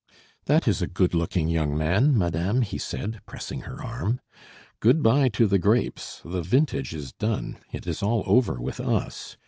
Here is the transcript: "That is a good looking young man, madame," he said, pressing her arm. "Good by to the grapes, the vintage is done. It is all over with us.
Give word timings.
"That 0.45 0.67
is 0.67 0.81
a 0.81 0.87
good 0.87 1.13
looking 1.13 1.47
young 1.47 1.77
man, 1.77 2.17
madame," 2.17 2.63
he 2.63 2.79
said, 2.79 3.21
pressing 3.27 3.61
her 3.69 3.83
arm. 3.83 4.19
"Good 4.79 5.03
by 5.03 5.29
to 5.29 5.45
the 5.45 5.59
grapes, 5.59 6.23
the 6.25 6.41
vintage 6.41 6.91
is 6.91 7.13
done. 7.13 7.59
It 7.71 7.85
is 7.85 8.01
all 8.01 8.23
over 8.25 8.59
with 8.59 8.79
us. 8.79 9.37